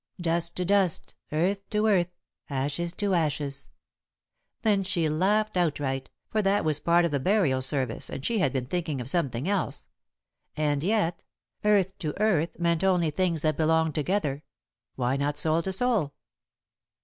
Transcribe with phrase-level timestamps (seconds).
[0.19, 2.09] "Dust to dust, earth to earth,
[2.49, 3.69] ashes to ashes."
[4.63, 8.51] Then she laughed outright, for that was part of the burial service, and she had
[8.51, 9.85] been thinking of something else.
[10.57, 11.23] And yet
[11.63, 14.41] earth to earth meant only things that belonged together;
[14.95, 16.15] why not soul to soul?